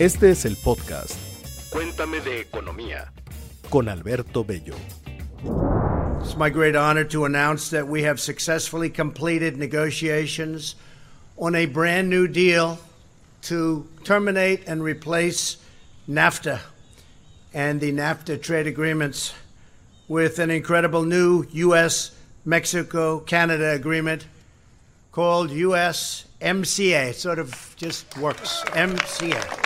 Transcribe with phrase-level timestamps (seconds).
[0.00, 1.16] Este es el podcast
[1.70, 3.12] Cuéntame de economía
[3.70, 4.74] con Alberto Bello.
[6.20, 10.74] It's my great honor to announce that we have successfully completed negotiations
[11.36, 12.80] on a brand new deal
[13.42, 15.58] to terminate and replace
[16.08, 16.58] NAFTA
[17.52, 19.32] and the NAFTA trade agreements
[20.08, 22.10] with an incredible new U.S.
[22.44, 24.26] Mexico Canada agreement
[25.12, 27.10] called USMCA.
[27.10, 28.64] It sort of just works.
[28.72, 29.63] MCA.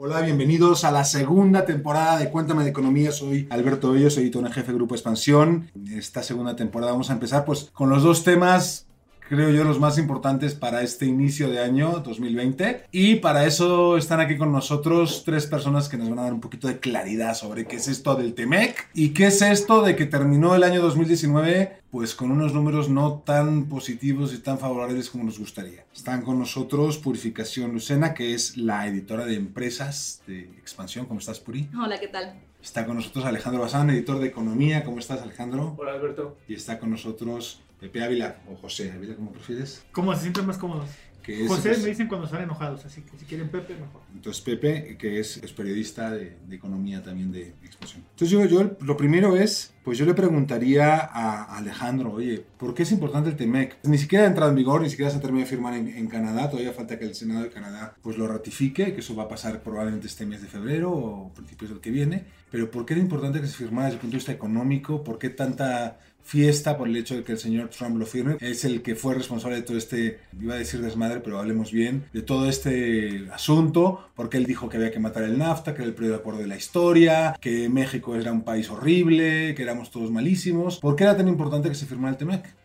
[0.00, 3.12] Hola, bienvenidos a la segunda temporada de Cuéntame de Economía.
[3.12, 5.70] Soy Alberto Bello, soy editor en jefe Grupo Expansión.
[5.90, 8.87] Esta segunda temporada vamos a empezar pues con los dos temas
[9.28, 12.86] creo yo, los más importantes para este inicio de año 2020.
[12.90, 16.40] Y para eso están aquí con nosotros tres personas que nos van a dar un
[16.40, 20.06] poquito de claridad sobre qué es esto del TEMEC y qué es esto de que
[20.06, 25.24] terminó el año 2019 pues con unos números no tan positivos y tan favorables como
[25.24, 25.84] nos gustaría.
[25.94, 31.06] Están con nosotros Purificación Lucena, que es la editora de empresas de expansión.
[31.06, 31.68] ¿Cómo estás, Puri?
[31.82, 32.34] Hola, ¿qué tal?
[32.62, 34.84] Está con nosotros Alejandro Bazán, editor de economía.
[34.84, 35.74] ¿Cómo estás, Alejandro?
[35.78, 36.36] Hola, Alberto.
[36.48, 39.84] Y está con nosotros Pepe Ávila o José Ávila, ¿cómo prefieres?
[39.92, 40.88] ¿Cómo se sienten más cómodos?
[41.22, 44.00] Que es, José pues, me dicen cuando están enojados, así que si quieren Pepe, mejor.
[44.14, 48.02] Entonces Pepe, que es, es periodista de, de economía también de expansión.
[48.12, 52.84] Entonces yo, yo lo primero es, pues yo le preguntaría a Alejandro, oye, ¿por qué
[52.84, 53.76] es importante el TEMEC?
[53.82, 56.06] Ni siquiera ha entrado en vigor, ni siquiera se ha terminado de firmar en, en
[56.06, 59.28] Canadá, todavía falta que el Senado de Canadá pues lo ratifique, que eso va a
[59.28, 63.02] pasar probablemente este mes de febrero o principios del que viene, pero ¿por qué era
[63.02, 65.04] importante que se firmara desde el punto de vista económico?
[65.04, 68.36] ¿Por qué tanta fiesta por el hecho de que el señor Trump lo firme.
[68.40, 72.04] Es el que fue responsable de todo este, iba a decir desmadre, pero hablemos bien,
[72.12, 75.88] de todo este asunto, porque él dijo que había que matar el NAFTA, que era
[75.88, 80.10] el peor acuerdo de la historia, que México era un país horrible, que éramos todos
[80.10, 80.80] malísimos.
[80.80, 82.57] ¿Por qué era tan importante que se firmara el TEMEC?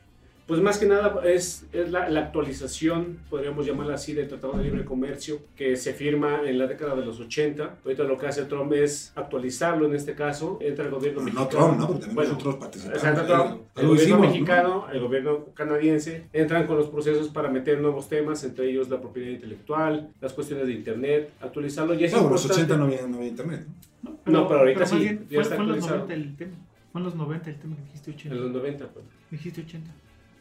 [0.45, 4.63] Pues más que nada es, es la, la, actualización, podríamos llamarla así, del Tratado de
[4.65, 7.77] Libre Comercio que se firma en la década de los 80.
[7.85, 10.57] Ahorita lo que hace Trump es actualizarlo en este caso.
[10.61, 11.49] Entra el gobierno no mexicano.
[11.49, 11.87] Trump, ¿no?
[11.87, 13.03] Porque también Bueno, nosotros participamos.
[13.03, 14.27] Exacto, Trump, el gobierno hicimos, ¿no?
[14.27, 18.99] mexicano, el gobierno canadiense, entran con los procesos para meter nuevos temas, entre ellos la
[18.99, 21.93] propiedad intelectual, las cuestiones de Internet, actualizarlo.
[21.93, 23.65] Y es Claro, en los importante- 80 no había, no había internet.
[24.01, 24.11] ¿no?
[24.25, 26.07] No, pero ahorita sí, bien, ya fue, está fue en los actualizado.
[26.07, 26.51] 90 el tema.
[26.91, 28.35] Fue en los 90 el tema que dijiste 80.
[28.35, 29.05] En los 90, pues.
[29.31, 29.91] Dijiste 80.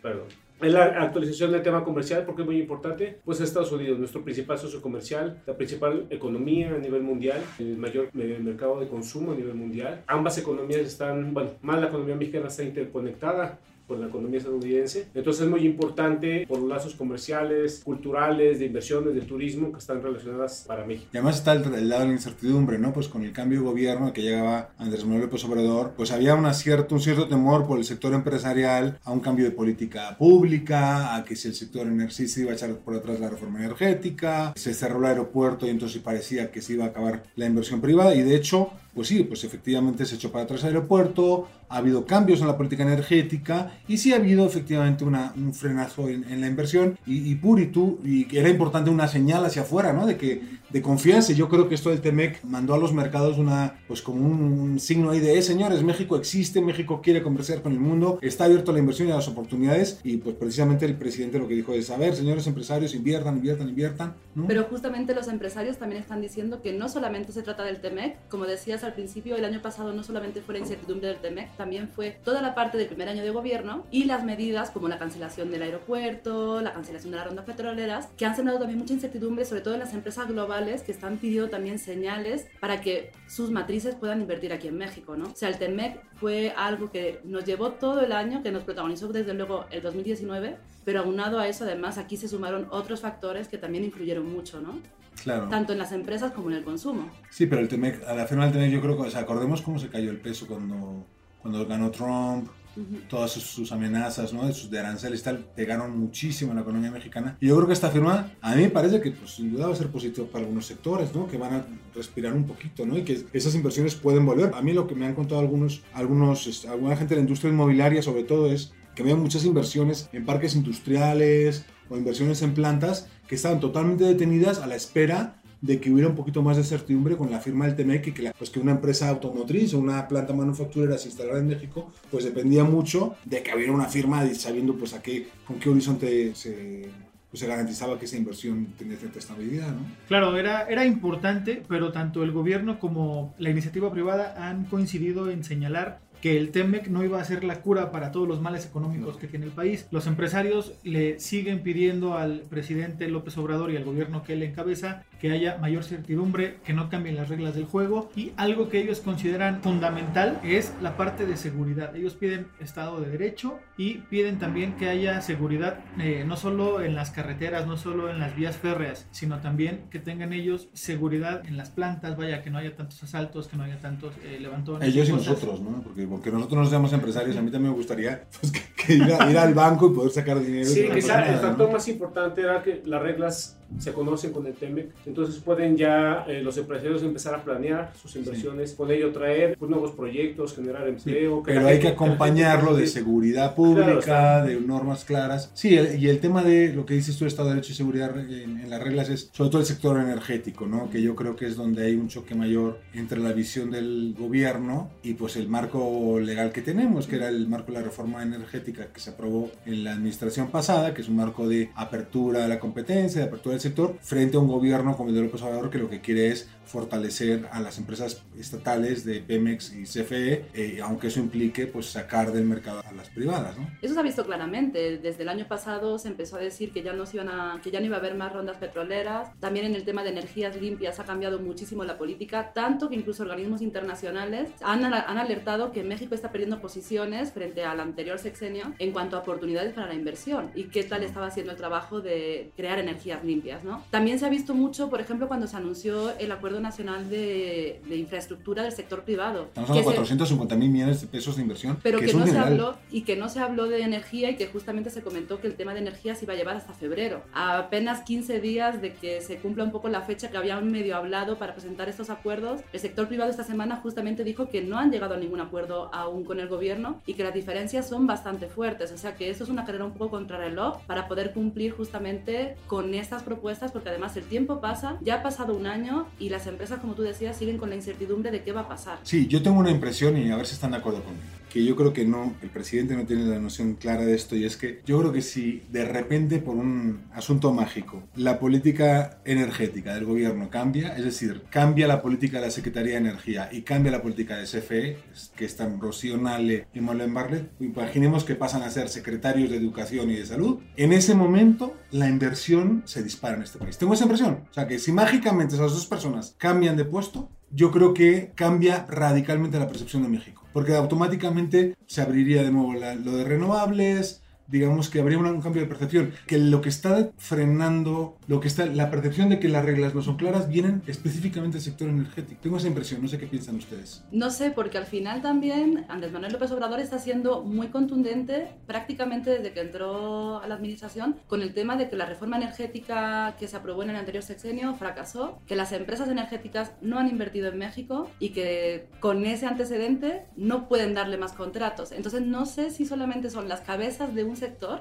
[0.02, 0.26] Perdón.
[0.60, 3.18] Es la actualización del tema comercial porque es muy importante.
[3.24, 8.08] Pues Estados Unidos, nuestro principal socio comercial, la principal economía a nivel mundial, el mayor
[8.14, 10.04] mercado de consumo a nivel mundial.
[10.06, 13.58] Ambas economías están, bueno, más la economía mexicana está interconectada
[13.92, 15.08] con la economía estadounidense.
[15.14, 20.02] Entonces es muy importante por los lazos comerciales, culturales, de inversiones, de turismo que están
[20.02, 21.10] relacionadas para México.
[21.12, 22.94] Y además está el, el lado de la incertidumbre, ¿no?
[22.94, 26.54] Pues con el cambio de gobierno que llegaba Andrés Manuel López Obrador, pues había una
[26.54, 31.24] cierto, un cierto temor por el sector empresarial a un cambio de política pública, a
[31.24, 34.72] que si el sector energético se iba a echar por atrás la reforma energética, se
[34.72, 38.22] cerró el aeropuerto y entonces parecía que se iba a acabar la inversión privada y
[38.22, 42.40] de hecho, pues sí, pues efectivamente se echó para atrás el aeropuerto, ha habido cambios
[42.40, 46.46] en la política energética y sí ha habido efectivamente una, un frenazo en, en la
[46.46, 50.06] inversión y, y Puri, tú, y era importante una señal hacia afuera, ¿no?
[50.06, 50.42] De que
[50.72, 51.32] de confianza.
[51.32, 54.80] Yo creo que esto del TEMEC mandó a los mercados una, pues como un, un
[54.80, 58.70] signo ahí de, eh, señores, México existe, México quiere conversar con el mundo, está abierto
[58.70, 60.00] a la inversión y a las oportunidades.
[60.02, 63.68] Y pues precisamente el presidente lo que dijo es, a ver, señores empresarios, inviertan, inviertan,
[63.68, 64.14] inviertan.
[64.34, 64.46] ¿no?
[64.46, 68.46] Pero justamente los empresarios también están diciendo que no solamente se trata del TEMEC, como
[68.46, 72.18] decías al principio, el año pasado no solamente fue la incertidumbre del TEMEC, también fue
[72.24, 75.62] toda la parte del primer año de gobierno y las medidas como la cancelación del
[75.62, 79.74] aeropuerto, la cancelación de las rondas petroleras, que han sembrado también mucha incertidumbre, sobre todo
[79.74, 84.52] en las empresas globales que están pidiendo también señales para que sus matrices puedan invertir
[84.52, 85.26] aquí en México, ¿no?
[85.26, 89.08] O sea, el TEMEC fue algo que nos llevó todo el año, que nos protagonizó
[89.08, 93.58] desde luego el 2019, pero aunado a eso, además, aquí se sumaron otros factores que
[93.58, 94.80] también influyeron mucho, ¿no?
[95.22, 95.48] Claro.
[95.48, 97.10] Tanto en las empresas como en el consumo.
[97.30, 99.62] Sí, pero el TEMEC, a la final del TEMEC yo creo que, o sea, acordemos
[99.62, 101.06] cómo se cayó el peso cuando,
[101.40, 103.00] cuando ganó Trump, Ujú.
[103.06, 104.46] todas sus, sus amenazas, ¿no?
[104.46, 107.36] De, sus, de aranceles y tal, pegaron muchísimo en la economía mexicana.
[107.38, 109.74] Y yo creo que esta firma, a mí me parece que pues, sin duda va
[109.74, 111.28] a ser positivo para algunos sectores, ¿no?
[111.28, 112.96] Que van a respirar un poquito, ¿no?
[112.96, 114.52] Y que esas inversiones pueden volver.
[114.54, 117.52] A mí lo que me han contado algunos, algunos este, alguna gente de la industria
[117.52, 123.06] inmobiliaria, sobre todo, es que había muchas inversiones en parques industriales o inversiones en plantas
[123.28, 127.16] que estaban totalmente detenidas a la espera de que hubiera un poquito más de certidumbre
[127.16, 130.08] con la firma del TEMEC y que, la- pues que una empresa automotriz o una
[130.08, 134.34] planta manufacturera se instalara en México, pues dependía mucho de que hubiera una firma y
[134.34, 136.88] sabiendo pues a qué, con qué horizonte se,
[137.30, 139.82] pues, se garantizaba que esa inversión tenía cierta estabilidad, ¿no?
[140.08, 145.44] Claro, era, era importante, pero tanto el gobierno como la iniciativa privada han coincidido en
[145.44, 149.16] señalar que el TEMEC no iba a ser la cura para todos los males económicos
[149.16, 149.88] que tiene el país.
[149.90, 155.02] Los empresarios le siguen pidiendo al presidente López Obrador y al gobierno que él encabeza
[155.20, 159.00] que haya mayor certidumbre, que no cambien las reglas del juego y algo que ellos
[159.00, 161.94] consideran fundamental es la parte de seguridad.
[161.94, 166.94] Ellos piden Estado de Derecho y piden también que haya seguridad eh, no solo en
[166.94, 171.56] las carreteras, no solo en las vías férreas, sino también que tengan ellos seguridad en
[171.56, 174.88] las plantas, vaya, que no haya tantos asaltos, que no haya tantos eh, levantones.
[174.88, 175.28] Ellos y cosas.
[175.28, 175.82] nosotros, ¿no?
[175.82, 179.12] Porque, porque nosotros nos llamamos empresarios, a mí también me gustaría pues, que, que ir,
[179.12, 180.68] a- ir al banco y poder sacar dinero.
[180.68, 181.72] Sí, no quizá el factor ¿no?
[181.72, 186.42] más importante era que las reglas se conocen con el TEMEC, entonces pueden ya eh,
[186.42, 191.42] los empresarios empezar a planear sus inversiones, con ello traer pues, nuevos proyectos, generar empleo.
[191.42, 192.94] que Pero hay gente- que acompañarlo de Sí.
[192.94, 194.44] seguridad Claro, pública, está.
[194.44, 195.50] de normas claras.
[195.54, 198.18] Sí, el- y el tema de lo que dices tú, Estado de Derecho y seguridad
[198.18, 200.90] en, en las reglas es sobre todo el sector energético, ¿no?
[200.90, 204.90] Que yo creo que es donde hay un choque mayor entre la visión del gobierno
[205.02, 208.86] y pues el marco legal que tenemos, que era el marco de la reforma energética
[208.92, 212.58] que se aprobó en la administración pasada, que es un marco de apertura de la
[212.60, 215.78] competencia, de apertura del sector, frente a un gobierno como el de López Obrador que
[215.78, 221.08] lo que quiere es fortalecer a las empresas estatales de Pemex y CFE, eh, aunque
[221.08, 223.68] eso implique pues sacar del mercado a las privadas, ¿no?
[223.82, 224.98] Eso se ha visto claramente.
[224.98, 227.70] Desde el año pasado se empezó a decir que ya no, se iban a, que
[227.70, 229.28] ya no iba a haber más rondas petroleras.
[229.38, 233.22] También en el tema de energías limpias ha cambiado muchísimo la política, tanto que incluso
[233.22, 238.92] organismos internacionales han, han alertado que México está perdiendo posiciones frente al anterior sexenio en
[238.92, 242.78] cuanto a oportunidades para la inversión y qué tal estaba haciendo el trabajo de crear
[242.78, 243.41] energías limpias.
[243.64, 243.82] ¿No?
[243.90, 247.96] También se ha visto mucho, por ejemplo, cuando se anunció el Acuerdo Nacional de, de
[247.96, 249.44] Infraestructura del Sector Privado.
[249.46, 252.14] Estamos hablando de que se- 450 mil millones de pesos de inversión, pero que, que,
[252.14, 255.40] no se habló y que no se habló de energía y que justamente se comentó
[255.40, 257.22] que el tema de energía se iba a llevar hasta febrero.
[257.34, 260.96] A apenas 15 días de que se cumpla un poco la fecha que habían medio
[260.96, 264.90] hablado para presentar estos acuerdos, el sector privado esta semana justamente dijo que no han
[264.90, 268.92] llegado a ningún acuerdo aún con el gobierno y que las diferencias son bastante fuertes.
[268.92, 272.94] O sea que esto es una carrera un poco contrarreloj para poder cumplir justamente con
[272.94, 273.31] estas propuestas
[273.72, 277.02] porque además el tiempo pasa, ya ha pasado un año y las empresas, como tú
[277.02, 278.98] decías, siguen con la incertidumbre de qué va a pasar.
[279.02, 281.41] Sí, yo tengo una impresión y a ver si están de acuerdo conmigo.
[281.52, 284.44] Que yo creo que no, el presidente no tiene la noción clara de esto y
[284.44, 289.94] es que yo creo que si de repente por un asunto mágico la política energética
[289.94, 293.92] del gobierno cambia, es decir, cambia la política de la Secretaría de Energía y cambia
[293.92, 294.96] la política de CFE,
[295.36, 300.10] que están Rocío Nale y Marlene Barlet, imaginemos que pasan a ser secretarios de Educación
[300.10, 303.76] y de Salud, en ese momento la inversión se dispara en este país.
[303.76, 304.44] Tengo esa impresión.
[304.50, 308.86] O sea, que si mágicamente esas dos personas cambian de puesto, yo creo que cambia
[308.88, 310.41] radicalmente la percepción de México.
[310.52, 315.62] Porque automáticamente se abriría de nuevo la- lo de renovables, digamos que habría un cambio
[315.62, 316.12] de percepción.
[316.26, 320.02] Que lo que está frenando, lo que está, la percepción de que las reglas no
[320.02, 322.40] son claras, vienen específicamente del sector energético.
[322.42, 324.04] Tengo esa impresión, no sé qué piensan ustedes.
[324.12, 329.30] No sé, porque al final también Andrés Manuel López Obrador está siendo muy contundente prácticamente
[329.30, 333.48] desde que entró a la administración con el tema de que la reforma energética que
[333.48, 337.58] se aprobó en el anterior sexenio fracasó, que las empresas energéticas no han invertido en
[337.58, 341.92] México y que con ese antecedente no pueden darle más contratos.
[341.92, 344.80] Entonces no sé si solamente son las cabezas de un sector,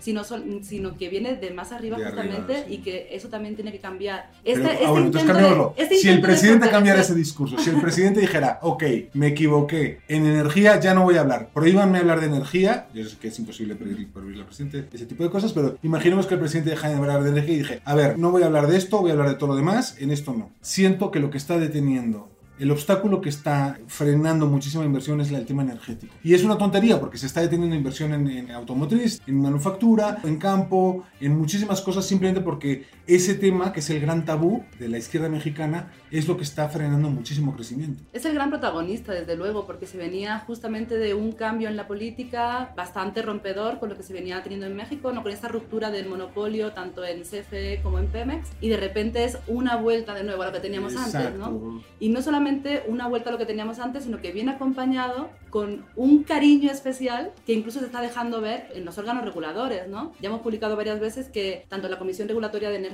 [0.00, 2.74] sino, son- sino que viene de más arriba De arriba, justamente sí.
[2.74, 4.30] y que eso también tiene que cambiar.
[4.44, 5.34] Pero, Este- ah, este intento
[5.76, 8.82] de- este si el presidente cambiara ese discurso, si el presidente dijera, ok,
[9.14, 13.16] me equivoqué, en energía ya no voy a hablar, prohíbanme hablar de energía, yo sé
[13.18, 16.40] que es imposible prohibir, prohibir al presidente ese tipo de cosas, pero imaginemos que el
[16.40, 18.76] presidente deja de hablar de energía y dije, a ver, no voy a hablar de
[18.76, 20.50] esto, voy a hablar de todo lo demás, en esto no.
[20.60, 22.28] Siento que lo que está deteniendo
[22.58, 26.14] el obstáculo que está frenando muchísima inversión es el tema energético.
[26.22, 30.36] Y es una tontería porque se está deteniendo inversión en, en automotriz, en manufactura, en
[30.36, 34.98] campo, en muchísimas cosas simplemente porque ese tema, que es el gran tabú de la
[34.98, 38.02] izquierda mexicana, es lo que está frenando muchísimo crecimiento.
[38.12, 41.88] Es el gran protagonista, desde luego, porque se venía justamente de un cambio en la
[41.88, 45.22] política bastante rompedor con lo que se venía teniendo en México, ¿no?
[45.22, 49.38] con esta ruptura del monopolio tanto en CFE como en Pemex, y de repente es
[49.48, 51.82] una vuelta de nuevo a lo que teníamos antes, ¿no?
[51.98, 55.84] Y no solamente una vuelta a lo que teníamos antes, sino que viene acompañado con
[55.96, 60.12] un cariño especial que incluso se está dejando ver en los órganos reguladores, ¿no?
[60.20, 62.91] Ya hemos publicado varias veces que tanto la Comisión Regulatoria de Energía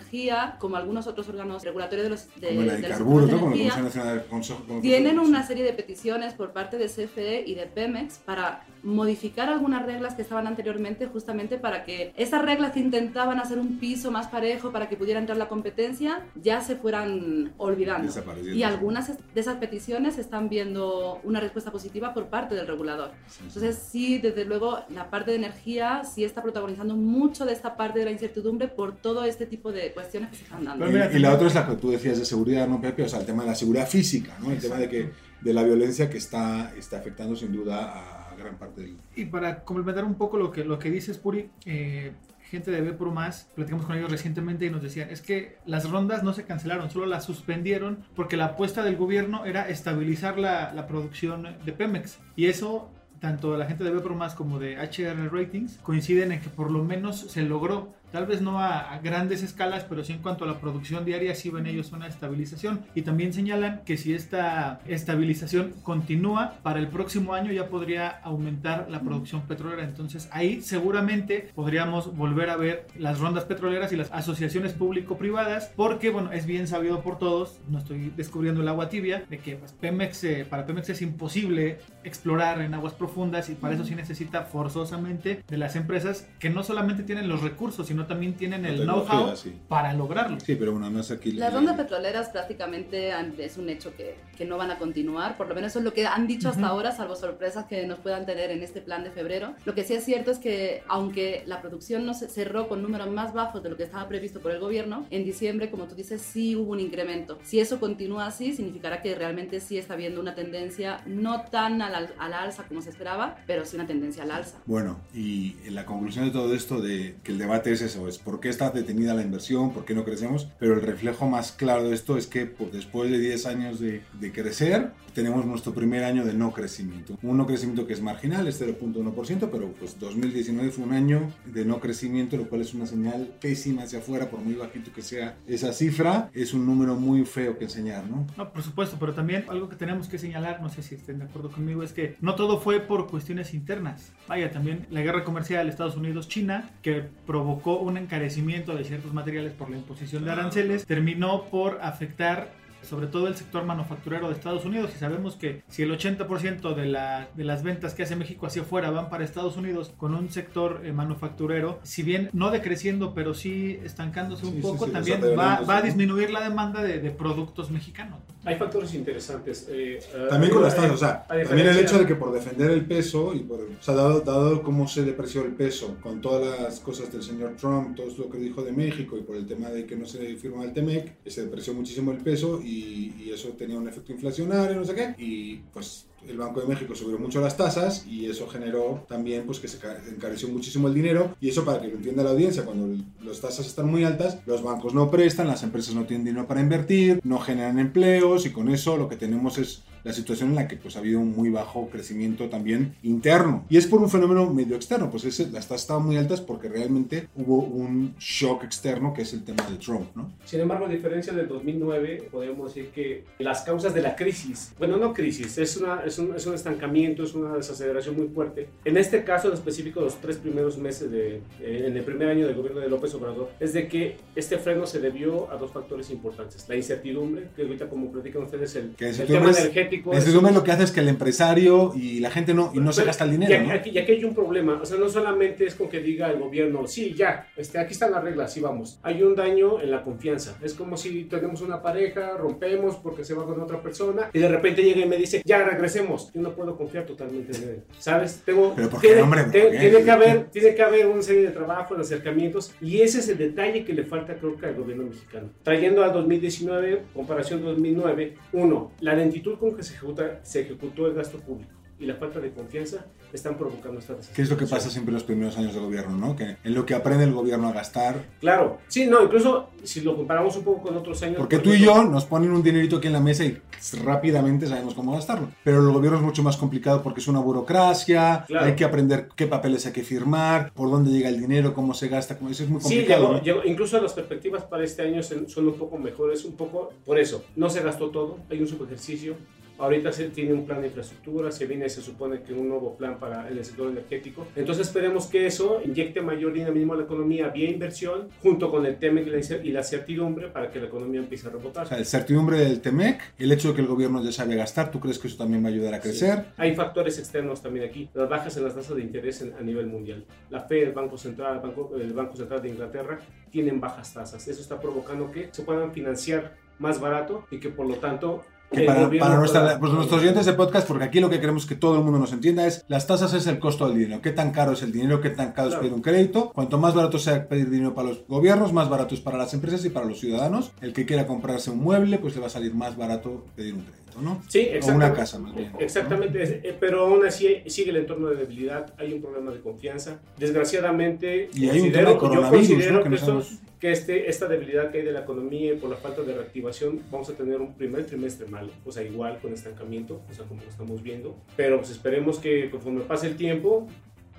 [0.58, 3.04] como algunos otros órganos regulatorios de los de, Como la de del de ¿no?
[3.40, 4.64] Como la energía, Nacional de Consejo.
[4.66, 8.64] como tienen Consejo- una serie de peticiones por parte de CFE y de Pemex para
[8.82, 13.78] modificar algunas reglas que estaban anteriormente justamente para que esas reglas que intentaban hacer un
[13.78, 18.08] piso más parejo para que pudiera entrar la competencia ya se fueran olvidando.
[18.40, 18.62] Y sí.
[18.62, 23.10] algunas de esas peticiones están viendo una respuesta positiva por parte del regulador.
[23.42, 27.98] Entonces sí, desde luego la parte de energía sí está protagonizando mucho de esta parte
[27.98, 30.84] de la incertidumbre por todo este tipo de cuestiones que se están dando.
[30.84, 33.02] Pero mira, y, y la otra es la que tú decías de seguridad, ¿no, Pepe?
[33.02, 34.50] O sea, el tema de la seguridad física, ¿no?
[34.50, 38.56] El tema de que de la violencia que está, está afectando sin duda a gran
[38.56, 38.96] parte del...
[39.14, 42.92] Y para complementar un poco lo que, lo que dices, Puri, eh, gente de B
[42.92, 46.44] Pro Más, platicamos con ellos recientemente y nos decían, es que las rondas no se
[46.44, 51.72] cancelaron, solo las suspendieron porque la apuesta del gobierno era estabilizar la, la producción de
[51.72, 52.18] Pemex.
[52.36, 52.90] Y eso
[53.20, 56.70] tanto la gente de B Pro Más como de HR Ratings coinciden en que por
[56.70, 60.48] lo menos se logró Tal vez no a, grandes escalas, pero sí en cuanto a
[60.48, 62.80] la producción diaria, sí ven ellos una estabilización.
[62.94, 68.88] Y también señalan que si esta estabilización continúa, para el próximo año ya podría aumentar
[68.90, 69.84] la producción petrolera.
[69.84, 76.10] Entonces ahí seguramente podríamos volver a ver las rondas petroleras y las asociaciones público-privadas, porque
[76.10, 79.72] bueno, es bien sabido por todos, no estoy descubriendo el agua tibia, de que pues,
[79.72, 84.42] Pemex, eh, para Pemex es imposible explorar en aguas profundas y para eso sí necesita
[84.44, 89.34] forzosamente de las empresas que no solamente tienen los recursos, sino también tienen el know-how
[89.68, 90.38] para lograrlo.
[90.40, 91.32] Sí, pero bueno, más aquí...
[91.32, 95.54] Las rondas petroleras prácticamente es un hecho que, que, no van a continuar, por lo
[95.54, 98.50] menos eso es lo que han dicho hasta ahora, salvo sorpresas que nos puedan tener
[98.50, 99.54] en este plan de febrero.
[99.64, 103.10] Lo que sí es cierto es que aunque la producción no se cerró con números
[103.10, 106.22] más bajos de lo que estaba previsto por el gobierno, en diciembre, como tú dices,
[106.22, 107.38] sí hubo un incremento.
[107.42, 111.90] Si eso continúa así, significará que realmente sí está habiendo una tendencia no tan a
[111.90, 114.58] la, a la alza como se esperaba, pero sí una tendencia al alza.
[114.66, 118.40] Bueno, y la conclusión de todo esto, de que el debate es eso, es por
[118.40, 121.94] qué está detenida la inversión, por qué no crecemos, pero el reflejo más claro de
[121.94, 126.24] esto es que pues, después de 10 años de, de, crecer, tenemos nuestro primer año
[126.24, 127.18] de no crecimiento.
[127.22, 131.64] Un no crecimiento que es marginal, es 0.1%, pero pues 2019 fue un año de
[131.64, 135.36] no crecimiento, lo cual es una señal pésima hacia afuera, por muy bajito que sea
[135.46, 138.26] esa cifra, es un número muy feo que enseñar, ¿no?
[138.36, 141.24] No, por supuesto, pero también algo que tenemos que señalar, no sé si estén de
[141.24, 144.12] acuerdo conmigo, es que no todo fue por cuestiones internas.
[144.28, 149.70] Vaya, también la guerra comercial Estados Unidos-China, que provocó un encarecimiento de ciertos materiales por
[149.70, 154.92] la imposición de aranceles, terminó por afectar sobre todo el sector manufacturero de Estados Unidos.
[154.94, 158.62] Y sabemos que si el 80% de, la, de las ventas que hace México hacia
[158.62, 163.34] afuera van para Estados Unidos con un sector eh, manufacturero, si bien no decreciendo, pero
[163.34, 168.20] sí estancándose un poco, también va, va, a disminuir la demanda de, de productos mexicanos.
[168.44, 169.66] Hay factores interesantes.
[169.68, 172.86] Eh, también con las tasas, o sea, también el hecho de que por defender el
[172.86, 176.80] peso, y por, o sea, dado, dado cómo se depreció el peso, con todas las
[176.80, 179.86] cosas del señor Trump, todo lo que dijo de México y por el tema de
[179.86, 183.78] que no se firma el TEMEC, se depreció muchísimo el peso y, y eso tenía
[183.78, 187.56] un efecto inflacionario, no sé qué, y pues el Banco de México subió mucho las
[187.56, 189.78] tasas y eso generó también pues que se
[190.10, 191.36] encareció muchísimo el dinero.
[191.40, 194.62] Y eso para que lo entienda la audiencia, cuando las tasas están muy altas, los
[194.62, 198.68] bancos no prestan, las empresas no tienen dinero para invertir, no generan empleos y con
[198.68, 201.50] eso lo que tenemos es la situación en la que pues ha habido un muy
[201.50, 203.64] bajo crecimiento también interno.
[203.68, 207.28] Y es por un fenómeno medio externo, pues las tasas estaban muy altas porque realmente
[207.36, 210.32] hubo un shock externo que es el tema de Trump, ¿no?
[210.44, 214.96] Sin embargo, a diferencia del 2009, podemos decir que las causas de la crisis, bueno,
[214.96, 218.68] no crisis, es, una, es, un, es un estancamiento, es una desaceleración muy fuerte.
[218.84, 222.46] En este caso en específico, los tres primeros meses de, eh, en el primer año
[222.46, 226.10] del gobierno de López Obrador, es de que este freno se debió a dos factores
[226.10, 226.68] importantes.
[226.68, 229.87] La incertidumbre, que ahorita como platican ustedes, el, el tema energético.
[229.90, 232.92] La incertidumbre lo que hace es que el empresario y la gente no, y no
[232.92, 233.52] se gasta el dinero.
[233.52, 236.30] Y aquí, aquí, aquí, hay un problema, o sea, no solamente es con que diga
[236.30, 238.98] el gobierno, sí, ya, este, aquí están las reglas, sí vamos.
[239.02, 240.58] Hay un daño en la confianza.
[240.62, 244.48] Es como si tenemos una pareja, rompemos porque se va con otra persona y de
[244.48, 246.32] repente llega y me dice, ya regresemos.
[246.32, 247.82] Yo no puedo confiar totalmente en él.
[247.98, 248.42] ¿Sabes?
[248.44, 251.50] Tengo, Pero porque, tiene, hombre, te, tiene, que haber, tiene que haber una serie de
[251.50, 255.04] trabajos, de acercamientos y ese es el detalle que le falta creo que al gobierno
[255.04, 255.48] mexicano.
[255.62, 261.14] Trayendo a 2019, comparación 2009, uno, la lentitud con que se ejecuta, se ejecutó el
[261.14, 264.88] gasto público y la falta de confianza están provocando esta ¿Qué es lo que pasa
[264.88, 266.36] siempre en los primeros años de gobierno, no?
[266.36, 268.24] Que en lo que aprende el gobierno a gastar.
[268.40, 271.36] Claro, sí, no, incluso si lo comparamos un poco con otros años.
[271.36, 273.60] Porque tú y yo nos ponen un dinerito aquí en la mesa y
[274.02, 275.48] rápidamente sabemos cómo gastarlo.
[275.62, 278.66] Pero el gobierno es mucho más complicado porque es una burocracia, claro.
[278.66, 282.08] hay que aprender qué papeles hay que firmar, por dónde llega el dinero, cómo se
[282.08, 283.20] gasta, como eso es muy complicado.
[283.20, 283.42] Sí, llegó, ¿no?
[283.42, 287.44] llegó, incluso las perspectivas para este año son un poco mejores, un poco por eso.
[287.56, 289.36] No se gastó todo, hay un subejercicio,
[289.78, 293.18] Ahorita se tiene un plan de infraestructura, se viene, se supone que un nuevo plan
[293.18, 294.46] para el sector energético.
[294.56, 298.96] Entonces esperemos que eso inyecte mayor dinamismo a la economía vía inversión, junto con el
[298.96, 299.28] TEMEC
[299.64, 301.86] y la certidumbre para que la economía empiece a rebotar.
[301.86, 304.90] O sea, el certidumbre del TEMEC, el hecho de que el gobierno ya sabe gastar,
[304.90, 306.38] ¿tú crees que eso también va a ayudar a crecer?
[306.38, 306.44] Sí.
[306.56, 310.24] Hay factores externos también aquí, las bajas en las tasas de interés a nivel mundial.
[310.50, 313.18] La FED, el Banco Central, el Banco, el Banco Central de Inglaterra
[313.50, 314.46] tienen bajas tasas.
[314.48, 318.82] Eso está provocando que se puedan financiar más barato y que por lo tanto Que
[318.82, 321.96] para, para nuestra, pues nuestros oyentes de podcast, porque aquí lo que queremos que todo
[321.96, 324.20] el mundo nos entienda es las tasas es el costo del dinero.
[324.20, 325.22] ¿Qué tan caro es el dinero?
[325.22, 326.50] ¿Qué tan caro es pedir un crédito?
[326.52, 329.84] Cuanto más barato sea pedir dinero para los gobiernos, más barato es para las empresas
[329.86, 330.72] y para los ciudadanos.
[330.82, 333.84] El que quiera comprarse un mueble, pues le va a salir más barato pedir un
[333.84, 334.42] crédito, ¿no?
[334.48, 334.92] Sí, exactamente.
[334.92, 335.72] O una casa, más bien.
[335.78, 340.18] Exactamente, eh, pero aún así sigue el entorno de debilidad, hay un problema de confianza.
[340.36, 343.02] Desgraciadamente, Y hay un tema de yo coronavirus, considero ¿no?
[343.02, 343.58] Que que.
[343.78, 347.00] Que este, esta debilidad que hay de la economía y por la falta de reactivación,
[347.10, 350.62] vamos a tener un primer trimestre malo, o sea, igual con estancamiento, o sea, como
[350.62, 351.36] lo estamos viendo.
[351.56, 353.86] Pero pues esperemos que conforme pase el tiempo,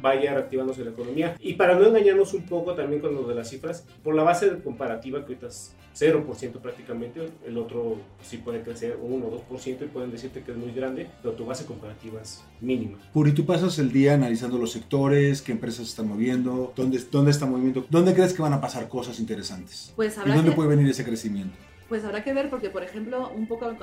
[0.02, 1.36] vaya reactivándose la economía.
[1.40, 4.50] Y para no engañarnos un poco también con lo de las cifras, por la base
[4.50, 9.84] de comparativa, que ahorita es 0% prácticamente, el otro sí puede crecer 1 o 2%
[9.84, 12.98] y pueden decirte que es muy grande, pero tu base comparativa es mínima.
[13.12, 17.46] Puri, tú pasas el día analizando los sectores, qué empresas están moviendo, dónde, dónde está
[17.46, 19.92] moviendo, dónde crees que van a pasar cosas interesantes.
[19.96, 21.56] Pues ¿Y dónde que- puede venir ese crecimiento?
[21.90, 23.76] Pues habrá que ver porque, por ejemplo, un poco al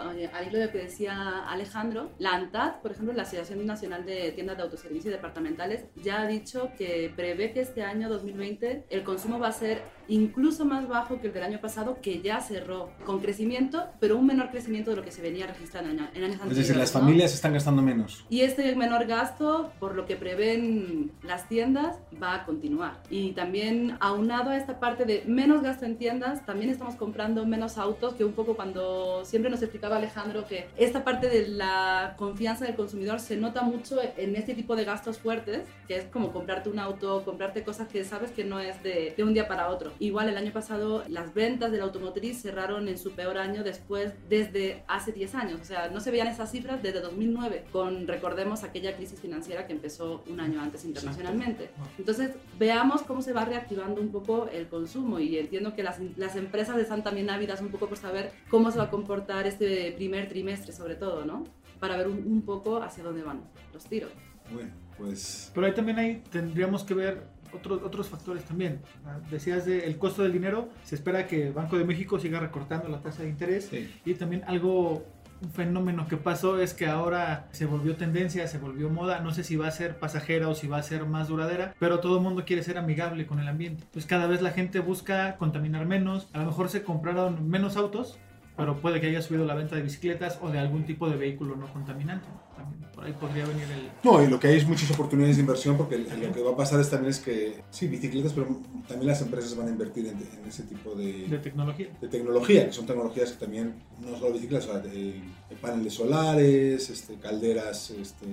[0.48, 4.56] hilo de lo que decía Alejandro, la ANTAD, por ejemplo, la Asociación Nacional de Tiendas
[4.56, 9.40] de Autoservicio y Departamentales, ya ha dicho que prevé que este año 2020 el consumo
[9.40, 13.18] va a ser incluso más bajo que el del año pasado, que ya cerró con
[13.18, 16.36] crecimiento, pero un menor crecimiento de lo que se venía registrando en, año- en años
[16.36, 16.68] Es anteriores.
[16.68, 17.00] decir, las ¿no?
[17.00, 18.25] familias están gastando menos.
[18.30, 23.02] Y este menor gasto, por lo que prevén las tiendas, va a continuar.
[23.10, 27.76] Y también aunado a esta parte de menos gasto en tiendas, también estamos comprando menos
[27.76, 32.64] autos, que un poco cuando siempre nos explicaba Alejandro que esta parte de la confianza
[32.64, 36.68] del consumidor se nota mucho en este tipo de gastos fuertes, que es como comprarte
[36.68, 39.92] un auto, comprarte cosas que sabes que no es de, de un día para otro.
[39.98, 44.12] Igual el año pasado las ventas de la automotriz cerraron en su peor año después
[44.28, 45.60] desde hace 10 años.
[45.60, 49.72] O sea, no se veían esas cifras desde 2009, con, recordemos, aquella crisis financiera que
[49.72, 51.70] empezó un año antes internacionalmente.
[51.98, 56.36] Entonces, veamos cómo se va reactivando un poco el consumo y entiendo que las, las
[56.36, 60.28] empresas están también ávidas un poco por saber cómo se va a comportar este primer
[60.28, 61.45] trimestre, sobre todo, ¿no?
[61.81, 64.11] Para ver un, un poco hacia dónde van los tiros.
[64.52, 68.81] Bueno, pues Pero ahí también ahí tendríamos que ver otros, otros factores también.
[69.05, 72.88] Ah, Decías de el costo del dinero, se espera que Banco de México siga recortando
[72.88, 73.93] la tasa de interés sí.
[74.05, 75.05] y también algo,
[75.43, 79.45] un fenómeno que pasó es que ahora se volvió tendencia, se volvió moda, no sé
[79.45, 82.23] si va a ser pasajera o si va a ser más duradera, pero todo el
[82.23, 83.85] mundo quiere ser amigable con el ambiente.
[83.93, 88.18] Pues cada vez la gente busca contaminar menos, a lo mejor se compraron menos autos,
[88.57, 91.57] pero puede que haya subido la venta de bicicletas o de algún tipo de vehículo
[91.57, 92.27] no contaminante.
[92.57, 93.90] También por ahí podría venir el...
[94.03, 96.57] No, y lo que hay es muchas oportunidades de inversión porque lo que va a
[96.57, 98.47] pasar es también es que, sí, bicicletas, pero
[98.88, 101.88] también las empresas van a invertir en, en ese tipo de, de tecnología.
[102.01, 105.92] de tecnología, que son tecnologías que también, no solo bicicletas, o sea, de- de paneles
[105.92, 108.27] solares, este, calderas este,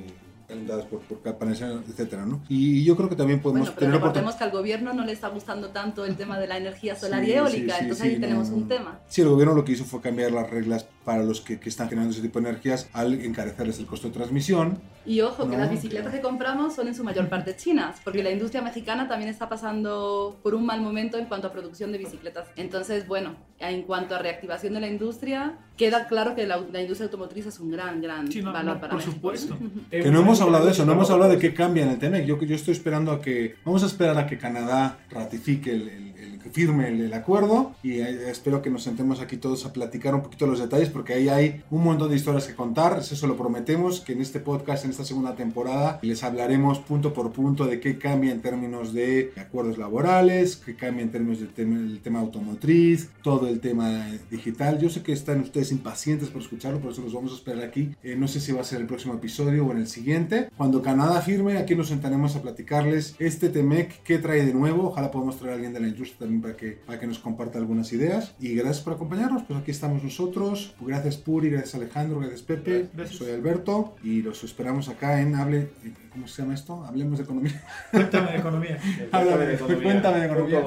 [0.90, 1.48] por, por
[1.88, 2.44] etcétera, ¿no?
[2.50, 5.12] Y yo creo que también podemos Bueno, pero tener recordemos que al gobierno no le
[5.12, 8.06] está gustando tanto el tema de la energía solar Sí, y eólica, sí, sí, entonces
[8.06, 8.58] ahí tenemos no.
[8.58, 9.00] un tema.
[9.08, 11.90] Sí, el gobierno lo que hizo fue cambiar las reglas para los que, que están
[11.90, 14.80] generando ese tipo de energías al encarecerles el costo de transmisión.
[15.06, 18.24] Y ojo, que No, las bicicletas que compramos son en su mayor parte chinas, porque
[18.24, 21.98] la industria mexicana también está pasando por un mal momento en cuanto a producción de
[21.98, 22.48] bicicletas.
[22.56, 27.06] Entonces, bueno, en cuanto a reactivación de la industria, queda claro que la, la industria
[27.08, 29.14] automotriz es un gran, gran Sí, no, valor no, para por México.
[29.16, 29.58] supuesto.
[29.92, 32.26] Que no hemos hablado de eso, no hemos hablado de qué cambia en el TEMEC.
[32.26, 36.14] Yo, yo estoy esperando a que, vamos a esperar a que Canadá ratifique el, el-
[36.18, 39.72] el- que firme el, el acuerdo y eh, espero que nos sentemos aquí todos a
[39.72, 43.28] platicar un poquito los detalles porque ahí hay un montón de historias que contar, eso
[43.28, 47.66] lo prometemos, que en este podcast, en esta segunda temporada, les hablaremos punto por punto
[47.66, 53.10] de qué cambia en términos de acuerdos laborales, qué cambia en términos del tema, automotriz,
[53.22, 54.80] todo el tema digital.
[54.80, 57.96] Yo sé que están ustedes impacientes por escucharlo, por eso los vamos a esperar aquí.
[58.04, 60.50] Eh, no sé si va a ser el próximo episodio o en el siguiente.
[60.56, 64.90] Cuando Canadá firme, aquí nos sentaremos a platicarles este TEMEC, qué trae de nuevo.
[64.90, 67.58] Ojalá podamos traer a alguien de la industria también para que, para que nos comparta
[67.58, 68.36] algunas ideas.
[68.40, 70.76] Y gracias por acompañarnos, pues aquí estamos nosotros.
[70.86, 72.90] Gracias Puri, gracias Alejandro, gracias Pepe.
[72.94, 73.18] Gracias.
[73.18, 75.70] Soy Alberto y los esperamos acá en Hable,
[76.12, 76.84] ¿cómo se llama esto?
[76.86, 77.64] Hablemos de economía.
[77.92, 78.80] Cuéntame de economía.
[79.12, 79.84] Háblame de economía.
[79.84, 80.64] Cuéntame de economía.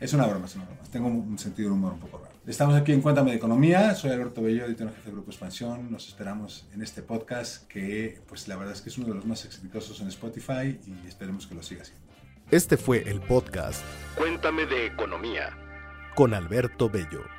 [0.00, 0.80] Es una broma, es una broma.
[0.90, 2.30] Tengo un sentido del humor un poco raro.
[2.46, 3.94] Estamos aquí en Cuéntame de Economía.
[3.94, 5.90] Soy Alberto Bello, editor en jefe de Grupo Expansión.
[5.90, 9.26] Nos esperamos en este podcast que, pues la verdad es que es uno de los
[9.26, 12.04] más exitosos en Spotify y esperemos que lo siga siendo.
[12.50, 13.82] Este fue el podcast
[14.16, 15.50] Cuéntame de economía.
[16.14, 17.35] con Alberto Bello.